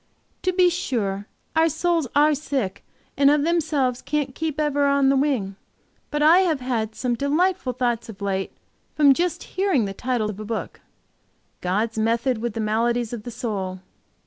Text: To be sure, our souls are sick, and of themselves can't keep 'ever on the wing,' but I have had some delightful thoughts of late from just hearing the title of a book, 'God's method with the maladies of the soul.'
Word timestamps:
To 0.41 0.51
be 0.51 0.71
sure, 0.71 1.27
our 1.55 1.69
souls 1.69 2.07
are 2.15 2.33
sick, 2.33 2.83
and 3.15 3.29
of 3.29 3.43
themselves 3.43 4.01
can't 4.01 4.33
keep 4.33 4.59
'ever 4.59 4.87
on 4.87 5.09
the 5.09 5.15
wing,' 5.15 5.57
but 6.09 6.23
I 6.23 6.39
have 6.39 6.59
had 6.59 6.95
some 6.95 7.13
delightful 7.13 7.73
thoughts 7.73 8.09
of 8.09 8.19
late 8.19 8.51
from 8.95 9.13
just 9.13 9.43
hearing 9.43 9.85
the 9.85 9.93
title 9.93 10.31
of 10.31 10.39
a 10.39 10.43
book, 10.43 10.81
'God's 11.61 11.99
method 11.99 12.39
with 12.39 12.53
the 12.55 12.59
maladies 12.59 13.13
of 13.13 13.21
the 13.25 13.29
soul.' 13.29 13.81